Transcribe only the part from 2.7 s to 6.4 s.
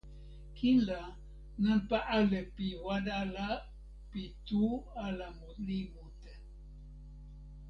wan ala pi tu ala li mute.